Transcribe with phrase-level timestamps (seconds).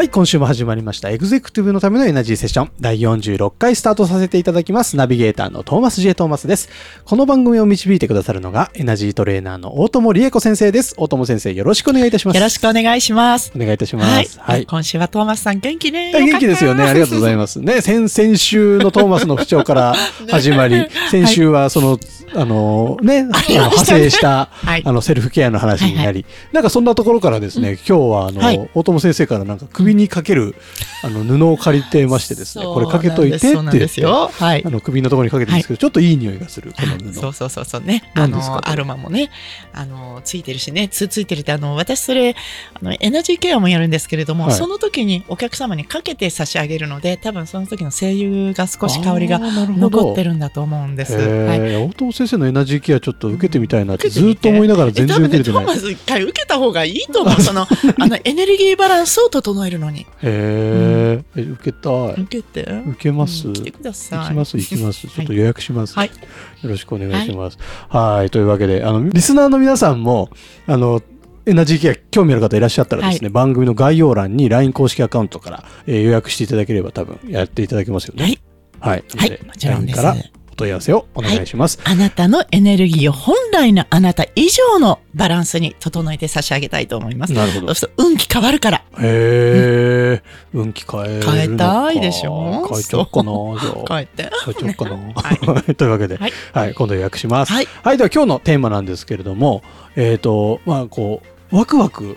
[0.00, 1.10] はい、今週も始まりました。
[1.10, 4.96] エグゼクティブのためのエナジーセッション第46回スタートさせていただきます。
[4.96, 6.14] ナビゲーターのトーマス J.
[6.14, 6.70] トーマスです。
[7.04, 10.94] この番組を導いてくださるのがエナジートレーナーの大友理恵子先生です。
[10.96, 12.36] 大友先生、よろしくお願いいたします。
[12.38, 13.52] よろしくお願いします。
[13.54, 14.40] お願いいたします。
[14.40, 14.64] はい。
[14.64, 16.12] 今週はトーマスさん元気ね。
[16.12, 16.84] 元気ですよね。
[16.84, 17.60] ありがとうございます。
[17.60, 19.94] ね、先、先週のトーマスの不調から
[20.30, 21.98] 始まり、先週はその、
[22.34, 30.54] あの、ね、あの派生した、はいあの、セルフケアの話になり、なんかそんなところからですね、今日はあの、はい大友先生からなんか首にかける、
[31.02, 34.04] あの、布を借りてましてですね、これかけといてって言って。
[34.04, 34.70] はいあ。
[34.70, 37.14] の、首のところにかけてるんですけど、ちょっといい匂いがする、この布。
[37.14, 38.10] そうそうそうそうね。
[38.14, 39.30] あの、れアロマもね、
[39.72, 42.36] あの、ついてるしね、つついてるって、あの、私それ、
[42.74, 51.14] あの、エナジーケアもやるんですけれども、はいその時にお客様にかけて差し上げるので、多分その時の精油が少し香りが残ってるんだと思うんです。
[51.14, 51.76] はい。
[51.76, 55.62] 大友先生のエナジーケアちょっと受けてみたいなってずってと思いながら全然受けれてない。
[55.62, 57.40] え多分ね、トーマス一回受けた方がいいと思う。
[57.40, 57.66] その、 あ
[58.06, 60.00] の、エネルギーバランスを整えるのに。
[60.00, 62.12] へえ、え受けたい。
[62.22, 62.62] 受けて。
[62.88, 63.46] 受けます？
[63.48, 64.18] うん来てください。
[64.20, 65.06] 行きます、行きます。
[65.08, 65.94] ちょっと予約します。
[65.94, 66.08] はい。
[66.08, 67.58] よろしくお願いします。
[67.88, 68.30] はい。
[68.30, 70.28] というわけで、あの、リスナーの皆さんも、
[70.66, 71.00] あの、
[71.46, 78.38] エナジーケア興味ある方いらっしゃったらですね、番組の概要欄に LINE 公式アカウントから、えー予約していただければ多分やっていただけますよね。
[78.78, 79.04] はい。
[79.16, 79.30] はい。
[79.46, 80.16] もちろんですからお
[80.60, 81.80] 問い合わせをお願いします。
[81.84, 87.32] あなたのエネルギーを本来のあなた以上のバランスに整えて差し上げたいと思います。
[87.32, 88.78] なるほど運気変わるから。
[88.98, 92.66] へえ、運気変え変えたいでしょ？
[92.68, 93.86] 変えちゃおうかな。
[93.88, 94.30] 変えて。
[94.44, 94.96] 変えちゃおうかな。
[95.56, 95.74] はい。
[95.74, 97.52] というわけで、はいはい、今度予約します。
[97.52, 97.68] はい。
[97.82, 99.62] はい、では今日のテーマなんですけれども、
[99.96, 102.16] えっ、と、まあ、こう、ワクワク、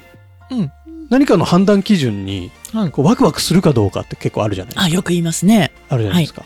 [0.51, 0.71] うん
[1.09, 4.85] 何かの判断基準に、うんこうワクワクするかどうかって結構あるじゃないですか。
[4.85, 5.71] あ、よく言いますね。
[5.89, 6.43] あるじゃないですか。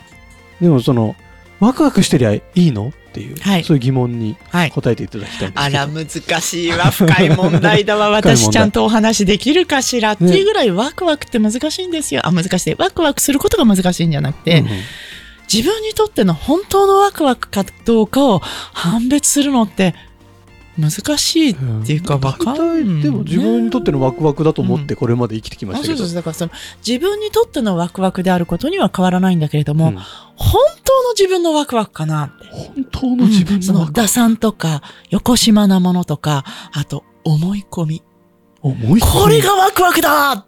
[0.60, 1.16] でも、その、
[1.60, 2.88] ワクワクしてりゃいいの？
[2.88, 4.70] っていう、はいそういう疑問にはい。
[4.70, 5.78] 答えていただきたいんですけど。
[5.80, 6.90] あら、難しいわ。
[6.90, 8.10] 深い問題だわ。
[8.14, 12.20] 私ちゃんとお話できるかしらっていうぐらいワクワクって難しいんですよ。
[12.24, 12.74] あ、難しい。
[12.78, 14.72] ワクワクすることが難しいんじゃなくて、うんうん
[15.50, 19.94] 自分にとっての本当のワクワクかどうかを判別するのって
[20.78, 25.94] 難しいっていうかんわかん大体でも自分にとってのワクワクだと思ってこれまで生きてきましたけど。
[25.94, 26.52] うそうそうだからその
[26.86, 29.98] 自分にとってのワクワクであることには変わらないんだけれども、うん
[30.40, 32.46] 本当の自分のワクワクかなって。
[32.46, 37.98] 本当の自分うんそのワクワの打算とか、横島なものとか、あと思い込み。
[38.00, 38.06] ク。
[38.62, 40.46] 思い込みこれがワクワクだっ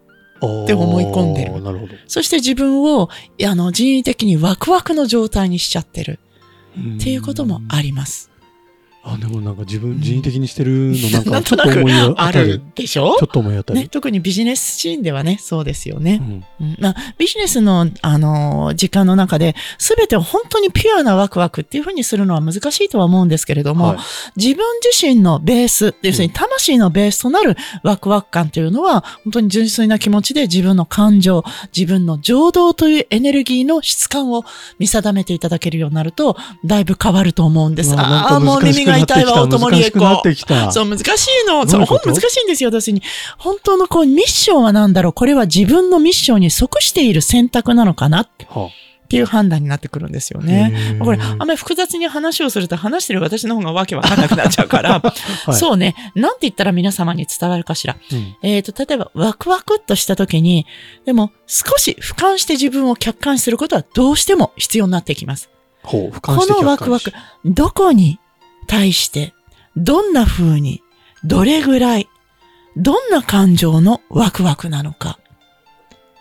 [0.67, 1.95] て思い込んでるなるほど。
[2.07, 3.09] そして自分を、
[3.45, 6.21] あの、人為的にワクワクの状態にしちゃってる
[6.97, 8.30] っていうこともあります。
[9.03, 12.47] あ、でもなんか自分、人為的にしてるのなんか ちょっと思い当あたる。
[12.49, 13.17] るでしょ？
[13.19, 13.81] ちょっと思い当たる。
[13.81, 16.21] ね、特にビジネスシーンではね、そうですよね。
[16.61, 23.99] うんうんまあ、ビジネスの、あのー時間の中で、すべてを本当にピュアなワクワクっていうふうにするのは難しいとは思うんですけれども、はい
[24.37, 31.43] 自分自身のベース、要するに魂のベースとなるワクワク感というのは、本当に純粋な気持ちで自分の感情、
[31.77, 34.45] 自分の情動というエネルギーの質感を
[34.79, 37.95] 見定めていただけるようになると、だいぶ変わると思うんです。
[37.97, 40.37] ああー、もう耳なってきた痛いわ、大友理恵難しくなって子。
[40.37, 40.73] きた。
[40.73, 41.69] そう、難しいの。
[41.69, 43.03] そうう、どいうことほん難しいんですよ、私に。
[43.39, 48.71] 本当のこう、ミッションは何だろうこれは自分のミッションに即している選択なのかなっは
[49.11, 50.99] ていう判断になってくるんですよあね。
[51.01, 55.15] これ、あんまり複雑に話をすると話してる私の方がわけわかんなくなっちゃうから、 は
[55.49, 57.97] いそうね、なんて言ったら皆様に伝わるかしら。
[58.13, 60.65] うんえっ、と、例えば、ワクワクっとした時に、
[61.05, 65.51] でも、少し俯瞰して自分を客観視することはどうしても必要になってきます。
[65.83, 67.13] ほう、俯瞰このワクワク、
[67.45, 68.21] どこに
[68.67, 69.35] 対して、
[69.77, 70.83] どんな風に、
[71.25, 72.09] どれぐらい、
[72.77, 75.19] どんな感情のワクワクなのか。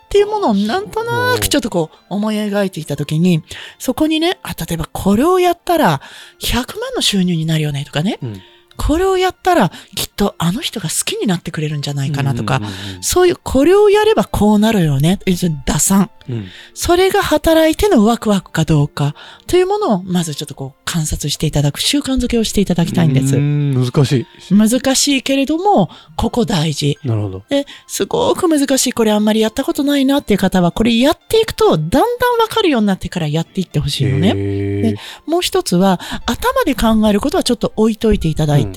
[0.06, 3.44] っていうものをなんとなくちょっとこう思い描いていたときに、
[3.78, 6.00] そこにね、あ、例えばこれをやったら
[6.40, 8.18] 100万の収入になるよねとかね。
[8.22, 8.42] うん
[8.80, 12.62] これをやったらきっとあの人が好きになってくれるんじゃないかなとか、
[13.02, 15.18] そういう、これをやればこうなるよね。
[15.66, 16.10] 打算。
[16.28, 19.14] うんうんそれが働いてのワクワクかどうか
[19.46, 23.38] というものをまずちょっとこう観察していただく習慣づけをしていただきたいんですう。
[23.38, 24.54] ん難しい。
[24.54, 26.98] 難しいけれども、ここ大事。
[27.04, 27.44] なるほど。
[27.48, 28.92] で、すごく難しい。
[28.92, 32.02] これあんまりやったことないなっていう方は、これやっていくと、だんだん
[32.40, 34.96] わかるようになってからやっていってほしいのね。
[35.26, 38.69] もう一つは、頭で考えることはちょっと置いといていただいて、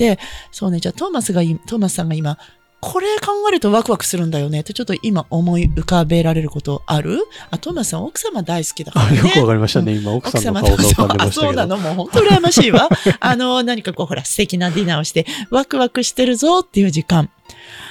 [0.50, 2.38] そうね、じゃあトーマスがい、トーマスさんが今、
[2.80, 7.18] これ考えるとワクワクするんだよねってちょっと今思い浮かべられることある？
[7.50, 9.16] あ、トーマスさん奥様大好きだからあね。
[9.16, 9.94] よくわかりましたね。
[9.94, 11.32] 今、奥さんの顔が浮かんでました。
[11.32, 11.78] そうあそうなの？
[11.78, 12.90] もう本当羨ましいわ。
[13.20, 17.30] あの、何かこう、ほら、素敵なディナーをして、ワクワクしてるぞっていう時間。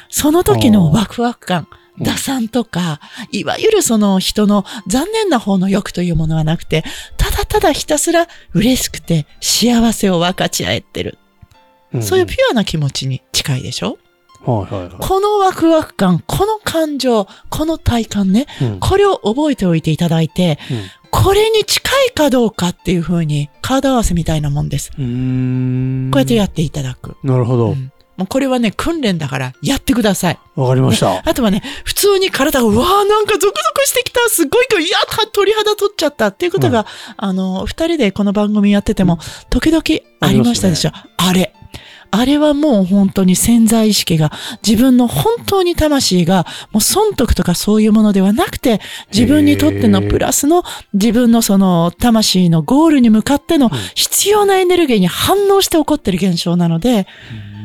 [0.10, 1.68] その時のワクワク感、うん
[2.00, 3.00] 打算とか、
[3.32, 6.84] いわゆるその人の残念な方の欲というものはなくて、
[7.18, 11.20] ただただひたすら嬉しくて幸せを分かち合えてる。
[12.00, 13.98] んそういうピュアな気持ちに近いでしょ？
[14.46, 18.64] はいはいはこのワクワク感、この感情、この体感ね、い。
[18.66, 20.60] うんこれを覚えておいていただいて、
[21.12, 24.92] これに近いかどうかっていう風にカード合わせみたいなもんです。
[24.98, 27.16] うんうーんこうやってやっていただく。
[27.24, 27.68] なるほど。
[27.68, 30.40] うんもうこれはね、訓練だからやってください。
[30.56, 31.28] わかりました。
[31.28, 36.86] あとはね、普通に体が、うわーなんかゾクゾクしてきたすっごい今日、いやた鳥肌取っちゃったっていうことが、
[37.18, 39.18] あの、二人でこの番組やってても、
[39.50, 39.82] 時々
[40.20, 40.92] ありましたでしょ？
[41.18, 41.56] あれ。
[42.16, 44.32] あれはもう本当に潜在意識が、
[44.66, 48.82] 自分の本当に魂が、もう損得とかそういうものではなくて、
[49.12, 50.64] 自分にとってのプラスの、
[50.94, 57.08] 自分のその魂のゴールに向かっての必要なエネルギーに反応して起こってる現象なので、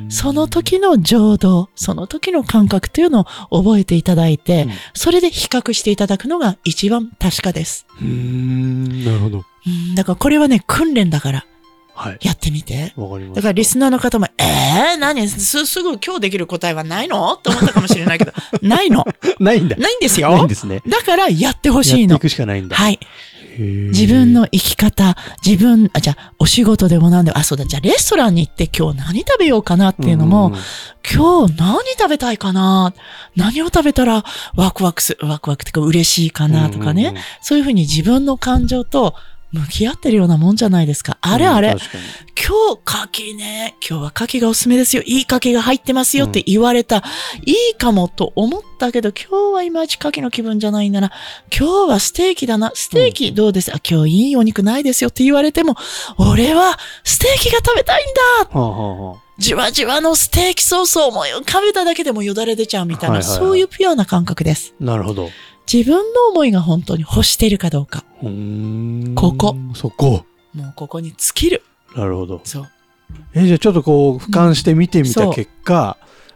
[0.09, 7.87] その時の情動、その時の感覚というのを覚えていただいて、うんそれで比較していただくのが一番確かです。
[8.01, 9.45] うーん、なるほど。
[9.67, 11.47] うん、だからこれはね、訓練だから
[11.99, 12.19] はい。
[12.23, 12.93] やってみて。
[12.97, 13.35] わかりました。
[13.37, 15.29] だからリスナーの方も、えー、何？
[15.29, 17.33] す、すぐ今日できる答えはないの？
[17.35, 19.05] って思ったかもしれないけど、 ないの？
[19.41, 19.77] ないんだ。
[19.77, 20.47] ないんですないんよ。
[20.47, 20.81] ですね。
[20.89, 22.31] だからやってほしいのやってい。
[22.31, 22.77] くしかないんだ。
[22.77, 22.99] はい。
[23.61, 30.57] 自分の生き方、自分、あ、じゃあ、お仕事でもなんでも、あ、そうだ、じゃあ、レストランに行って今日何食べようかなっていうのも、ん
[31.13, 32.95] 今日何食べたいかな？
[33.35, 34.23] 何を食べたら
[34.55, 39.17] ワクワクする、ワクワクってか嬉しいかなとかね、そういうふうに自分の感情と
[39.53, 41.17] 向き合ってるようなもんじゃないですか。
[41.21, 41.79] あれあれ、うん
[42.49, 45.03] 今日牡蠣ね、今日は牡蠣がおすすめですよ。
[45.05, 47.03] いい牡蠣が入ってますよって言われた。
[47.45, 51.11] いいかもと思ったけど、今日はいまいち牡蠣の気分じゃないんだな。
[51.55, 52.71] 今日はステーキだな。
[52.75, 55.77] ステーキどうです、あ、今日いいお肉ないですよって言われても、
[56.17, 64.75] 俺はステーキが食べたいんだじわじわのステーキソースを思い浮かべただけでもよだれ出ちゃうみたいな、はいはいはいそういうピュアな感覚です。
[64.81, 65.31] なるほど。
[65.73, 68.05] 自分の思いが本当に欲しているかどうか。
[69.15, 69.57] ここ。
[69.75, 70.25] そこ。
[70.55, 71.63] もうここに尽きる。
[71.95, 72.41] なるほど。
[72.45, 72.69] そう。
[73.35, 75.75] え、じゃあちょっとこう、俯瞰して見てみた結果、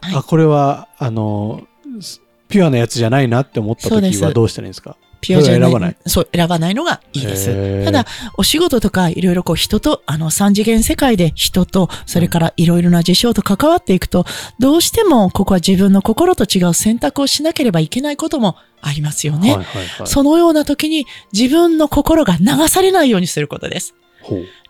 [0.00, 1.66] はいあ、これは、あの、
[2.00, 4.96] すピュアなやつじゃないなって思った時はどうしたらいいんですか？
[5.22, 5.70] ピュアじゃない。
[5.70, 7.84] 選ばないそう、選ばないのがいいです。
[7.84, 8.04] ただ、
[8.36, 14.26] お仕事とかいろいろこう人と、あの三次元世界で人と、それからいろいろな事象と関わっていくと、
[14.58, 19.54] どうしてもここは自分の心と違う選択をしなければいけないこともありますよね。
[19.54, 20.06] はいはいはい。
[20.06, 23.94] そのような時に自分の心が流されないようにすることです。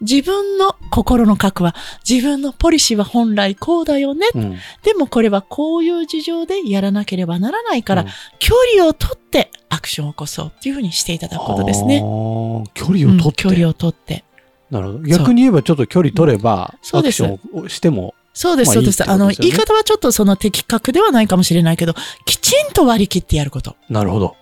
[0.00, 1.74] 自分の心の核は、
[2.08, 4.26] 自分のポリシーは本来こうだよね。
[4.34, 4.58] うん。
[4.82, 8.08] でもこれはこういう事情でやらなければならないから、うん
[8.38, 12.00] 距離を取ってアクションを起こそうっていうふうにしていただくことですね。
[12.74, 13.24] 距離を取って。
[13.24, 14.24] うん距離を取って。
[14.70, 14.98] なるほど。
[15.00, 19.08] 逆に言えばちょっと距離取れば、アクそうですションをしても、そうです、まあそうです。
[19.08, 21.94] あの、とですよね言い方はちょっとその的確ではないかもしれないけど、
[22.24, 23.76] きちんと割り切ってやること。
[23.88, 24.36] なるほど。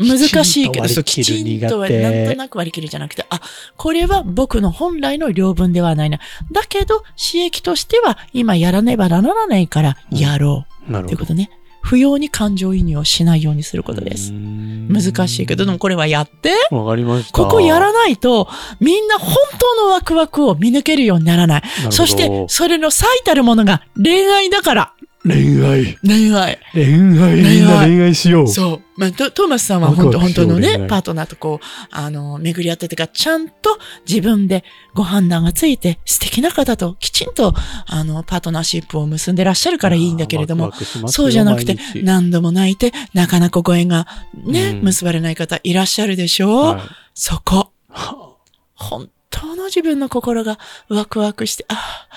[0.00, 3.40] 難しいけど、そうきちんと割り切るきちんと割り苦手なんとなく割り切るじゃなくて、あ、
[3.76, 6.18] これは僕の本来の領分ではないな。
[6.50, 10.92] だけど、刺激としては今やらねばならないから、やろう。
[10.92, 11.08] なるほど。
[11.08, 11.50] ということね。
[11.82, 14.32] 不要に感情移入をしないようにすることです。
[14.32, 17.32] 難しいけど、でもこれはやって、わかりました。
[17.32, 18.48] ここやらないと、
[18.80, 21.62] みんな本当のワクワクを見抜けるようにならない。
[21.90, 24.92] そして、それの最たるものが恋愛だから。
[25.22, 25.98] 恋愛。
[26.02, 26.58] 恋愛。
[26.72, 26.84] 恋
[27.20, 27.36] 愛。
[27.36, 28.48] みんな恋愛しよう。
[28.48, 28.82] そう。
[28.96, 37.54] まあ、トトーマスさんは本当本当のね、パートナーとこう、あの、巡り合っててか、ちゃんと自分でご判断がついて、素敵な方ときちんと、
[37.86, 44.06] あの、パートナーシップを結んでらっしゃるからいいんだけれどもワクワ、クそうじゃなくて何度も泣いて、なかなかご縁が
[44.46, 46.80] ね、うん結ばれない方いらっしゃるでしょう、はい
[47.14, 47.72] そこ。
[47.90, 48.36] は
[48.74, 50.58] 本当の自分の心が
[50.88, 52.08] ワクワクして、ああ、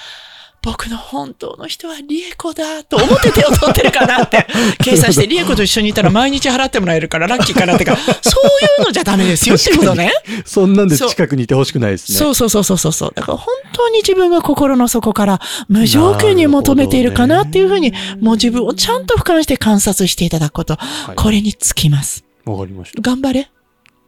[0.63, 4.47] 僕の本当の人はリエコだと思って手を取ってるかなって
[4.81, 8.39] 計算して、リエコと一緒にいたら毎日払ってもらえるからラッキーかなってか、 そ
[8.79, 10.13] ういうのじゃダメですよっていうことね。
[10.45, 12.17] そんなんで近くにいてほしくないですね。
[12.17, 13.11] そうそうそうそうそう。
[13.13, 20.75] だから本当に自分が心の底から無条件に求めているかなっていうふうに、もう自分をちゃんと俯瞰して観察していただくこと。
[20.75, 22.23] はいこれにつきます。
[22.45, 23.01] わかりました。
[23.01, 23.49] 頑張れ。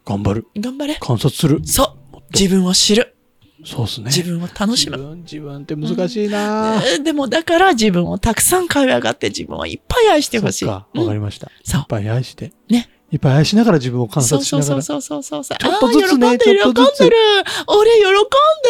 [0.05, 0.47] 頑張る。
[0.57, 0.95] 頑張れ。
[0.99, 1.61] 観察する。
[1.65, 2.17] そう。
[2.33, 3.14] 自分を知る。
[3.63, 4.05] そうですね。
[4.07, 4.97] 自分を楽しむ。
[4.97, 10.65] 自分、自分って難しいな、えーでもだから自分をたくさん可愛がって自分をいっぱい愛してほしい。
[10.65, 11.49] わかりました。
[11.63, 12.51] そういっぱい愛して。
[12.69, 12.89] ね。
[13.11, 14.81] いっぱい愛しながら自分を観そう察しながら。
[14.81, 15.57] そうそうそうそうそう。
[15.57, 17.15] ちょっとずつね喜んでる、喜んでる。
[17.67, 18.09] 俺喜ん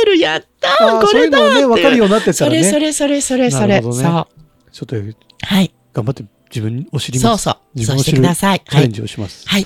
[0.06, 2.58] でる、やったこれだそういうのをね、わかるようになってったそらね。
[2.58, 3.68] れそれそれそれそれ。
[3.68, 4.28] なるほどねそう。
[4.72, 4.96] ちょっと
[5.48, 5.74] はい。
[5.94, 7.44] 頑張って自分を知ります。
[7.44, 7.84] そうそう。
[7.84, 8.60] そうして自分を知るください。
[8.60, 8.92] チャレンはい。
[8.92, 9.48] ジをします。
[9.48, 9.66] はい。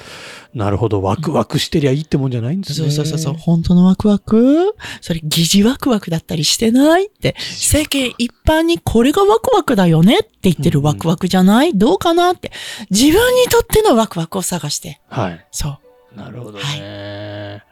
[0.53, 1.03] なるほど。
[1.03, 2.87] ワクワクしてりゃいいってもんじゃないんですそね。
[2.87, 3.33] うそうそうそう。
[3.35, 4.75] 本当のワクワク？
[4.99, 7.35] それ疑似ワクワクだったりしてないって。
[7.39, 10.17] 世間一般にこれがワクワクだよね？
[10.19, 11.77] って言ってるワクワクじゃない？
[11.77, 12.51] どうかなって。
[12.89, 14.99] 自分にとってのワクワクを探して。
[15.07, 15.45] はい。
[15.51, 15.77] そ
[16.13, 16.17] う。
[16.17, 17.63] なるほどね。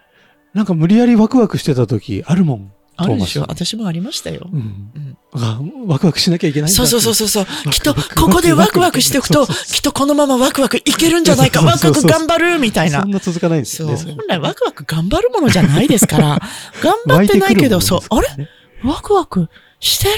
[0.54, 2.72] なんか無理やりワクワクしてた時あるもん。
[2.98, 4.48] あるでしょ私もありましたよ。
[4.52, 4.60] うん
[4.96, 7.46] うんあワクワクしなきゃいけないんだそうそうそうそうそう。
[7.70, 13.12] きっと、ここでワクワクしておくと、きっとこのままワクワクいけるんじゃないか、ワクワク頑張るみたいなそん。
[13.12, 13.82] な続かないんです。
[13.82, 13.96] よね。
[13.96, 16.40] 本来ワクワク頑張るものじゃないですから、
[16.82, 18.48] 頑張ってないけど、そう、あれれ？
[18.84, 19.50] ワクワク
[19.80, 20.14] してる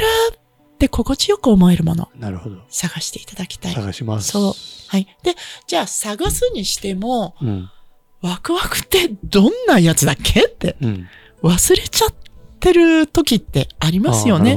[0.73, 2.57] って心地よく思えるもの、なるほど。
[2.69, 3.73] 探していただきたい。
[3.73, 4.29] 探します。
[4.31, 4.53] そう
[4.87, 5.17] はい。
[5.23, 5.35] で、
[5.67, 7.69] じゃあ探すにしても、うん。
[8.21, 10.45] ワクワクってどんなやつだっけ？
[10.45, 11.07] ってうん。
[11.41, 12.13] 忘れちゃっ
[12.59, 14.55] てる時ってありますよね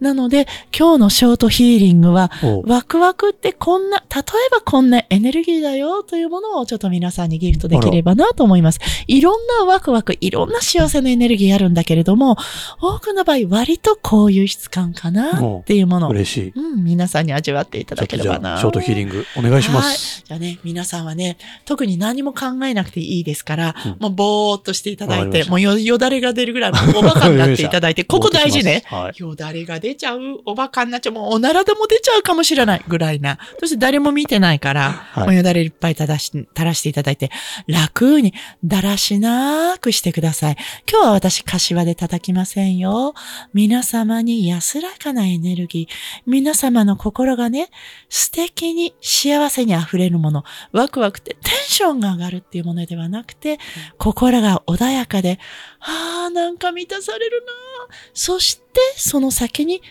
[0.00, 0.12] な。
[0.12, 0.46] なので、
[0.76, 2.30] 今日のショートヒーリングは、
[2.64, 8.80] ワクワクってこんな、例えばこんなエネルギーだよというものをちょっと皆さんにギフトできればなと思います。
[9.06, 12.36] いろんなワクワク、いろんな幸せのエネルギーあるんだけれども、
[12.80, 16.52] 多くの場合割とこういう質感かなっていうものを、嬉しい。
[16.54, 18.58] うん、皆さんに味わっていただければな。
[18.58, 20.22] ショートヒーリングお願いします。
[20.26, 28.82] じゃあね、皆さんはね、特に何も考えなくていいですから、うんもうぼーっとしていただいて、もうよよだれが出るぐらい、もうおバカになっていただいて、ここ大事ね。
[28.86, 29.20] はい。
[29.20, 33.38] よだれが出ちゃう、おバカになっちゃう、もうおならでも出ちゃうかもしれないぐらいな。
[33.60, 37.30] そして誰も見てないから、はいよだれいっぱい垂らし垂らしていただいて、
[37.66, 38.34] 楽に
[38.64, 40.56] だらしなくしてください。
[40.90, 43.14] 今日は私、柏で叩きませんよ。
[43.52, 47.70] 皆様に安らかなエネルギー、皆様の心がね、
[48.08, 53.58] 素敵に幸せに溢れるもの、ワクワクってテンションが上がるっていうものではなくて、
[53.98, 55.38] 心が穏やかで、
[55.80, 59.82] ああ、なんか満たされるなそして、その先に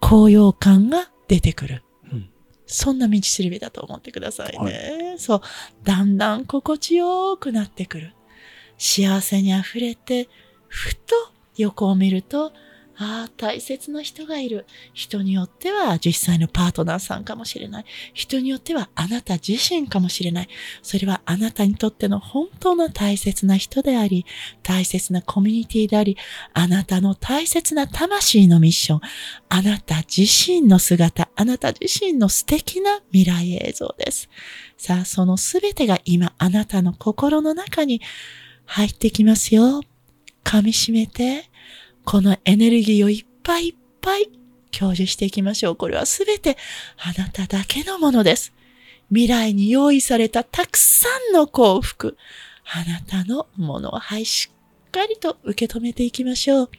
[0.00, 1.84] 高揚感が出てくる。
[2.12, 2.30] うん
[2.72, 5.16] そんな道しるべだと思ってくださいね。
[5.18, 5.40] そう。
[5.82, 8.14] だんだん心地よくなってくる。
[8.78, 10.28] 幸せに溢れて、
[10.68, 11.16] ふと
[11.56, 12.52] 横を見ると、
[13.02, 14.66] ああ、大切な人がいる。
[14.92, 17.84] 人によっては実際のパートナーさんかもしれない。
[18.12, 20.48] 人によってはあなた自身かもしれない。
[20.82, 24.26] それはあなたにとっての本当の大切な人であり、
[24.62, 26.18] 大切なコミュニティであり、
[26.52, 29.00] あなたの大切な魂のミッション、
[29.48, 34.28] あなた自身の姿、あなた自身の素敵な未来映像です。
[34.76, 38.02] さあ、そのすべてが今あなたの心の中に
[38.66, 39.80] 入ってきますよ。
[40.44, 41.49] 噛み締めて、
[42.10, 44.28] このエネルギーをいっぱいいっぱい
[44.76, 45.76] 享受していきましょう。
[45.76, 46.56] これはすべて
[46.96, 48.52] あなただけのものです。
[49.10, 52.16] 未来に用意されたたくさんの幸福、
[52.64, 54.50] あなたのものを、はい、し
[54.88, 56.70] っかりと受け止めていきましょう。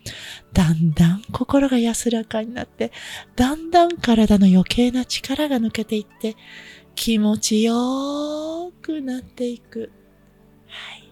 [0.51, 2.91] だんだん心が安らかになって、
[3.38, 6.35] だんだん体の余計な力が抜けていって、
[6.93, 9.93] 気持ちよーくなっていく。
[10.67, 11.09] はい。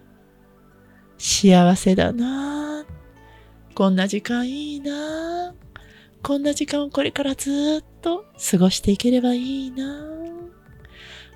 [1.18, 2.99] 幸せだなぁ
[3.80, 5.56] こんな時間いいな
[6.22, 10.06] こんな時間をこれからずっと過ごしていければいいな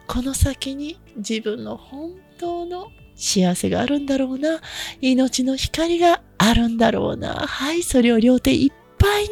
[0.08, 4.60] この先に自分の本当の幸せがあるんだろうな。
[5.00, 7.34] 命の光があるんだろうな。
[7.34, 9.30] はい、それを両手いっぱいに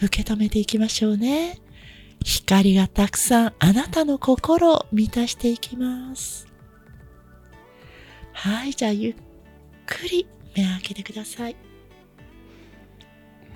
[0.00, 1.60] 受け止めていきましょうね。
[2.22, 6.46] 光がたくさんあなたの心を満たしていきます。
[8.32, 9.14] はい、じゃあゆっ
[9.86, 11.63] くり目を開けてください。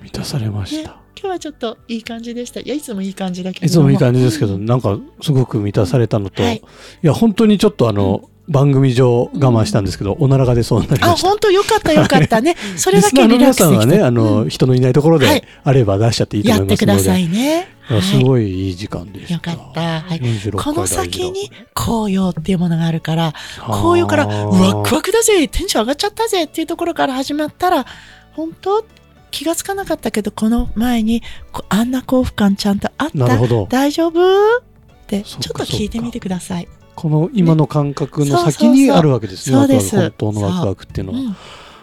[0.03, 0.91] 満たされましね、た。
[1.19, 2.61] 今日はちょっといい感じでした。
[2.61, 3.67] いや、いつもいい感じだけど。
[3.67, 6.63] いつもいい感じですけど、うんなんかすごく満たされたのと、はいい、
[7.03, 11.29] や、本当にちょっとあの、番組上我慢したんですけど、おならが出そうになりあ、ました。
[11.29, 12.57] 本当よかったよかったね。
[12.77, 13.67] それだけリラックスできた。
[13.67, 16.95] 皆さんはね、あの、うん人のいないところはいであれば出しちゃっていいとや思いますので。
[16.95, 17.69] ってくださいね。
[17.91, 19.35] いやすはいごいいい時間でした。
[19.35, 23.35] よかったはい46回この先に紅葉っていうものがあるから、
[23.67, 27.85] 紅葉から、ワクワクだぜテンション上がっちゃったぜっていうところから始まったら、
[28.33, 28.85] 本当
[29.31, 33.19] 気がつかなかったけど、この前に、こあんな幸福感ちゃんとあった？
[33.19, 33.67] なるほど。
[33.71, 34.59] 大丈夫？
[34.59, 34.63] っ
[35.07, 36.69] て、ちょそっと聞いてみてください。
[36.95, 39.57] この今の感覚の先にあるわけですね。
[39.57, 41.19] そうです本当のワクワクっていうのは。
[41.19, 41.37] うん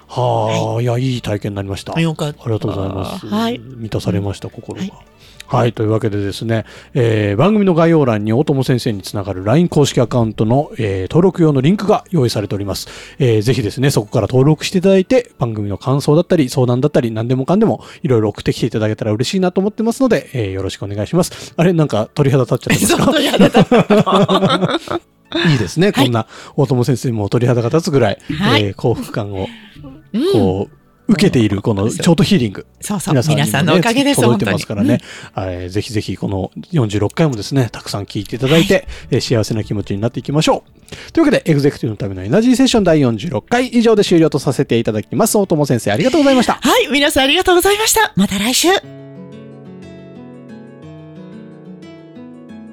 [0.07, 1.99] はあ、いや、いい体験になりました。
[1.99, 2.43] よかった。
[2.43, 3.25] ありがとうございます。
[3.25, 3.57] はい。
[3.57, 4.81] 満たされました、心が。
[4.81, 4.93] はい
[5.47, 12.87] はい、というわけでですね、えー番組の概要欄に大友先生につながる LINE 公式アカウントの、えー登録用のリンクが用意されております、
[13.19, 21.53] えーぜひですね、そこから登録していただいて、番組の感想だったり、相談だったり、何でもかんでも、いろいろ送ってきていただけたら嬉しいなと思ってますので、えーよろしくお願いします。
[21.55, 24.99] あれ、なんか鳥肌立っちゃってますか？
[25.51, 28.63] いいですね、こんな大友先生も鳥肌が立つぐらい、はい。
[28.63, 29.47] えー幸福感を、
[30.13, 30.31] うん。
[30.31, 30.75] こう、
[31.07, 32.65] 受けているこのショートヒーリング。
[32.81, 33.13] そうそう。
[33.13, 34.45] 皆さんね、皆さんのおかげです、届い。
[34.47, 34.99] てますからね、
[35.37, 41.11] えーぜひぜひこの46回もですね、たくさん聞いていただいて、えー幸せな気持ちになっていきましょう。
[41.13, 45.37] というわけで、エグゼクティブのためのエナジーセッション第46回以上で終了とさせていただきます。
[45.37, 46.53] 大友先生、ありがとうございました。
[46.61, 48.13] はい、皆さんありがとうございました。
[48.15, 48.69] また来週。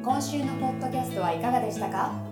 [0.02, 2.31] 今週のポッドキャストはいかがでしたか？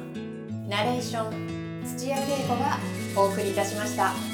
[0.67, 2.77] ナレーション土屋恵子が
[3.15, 4.30] お送りいたしました。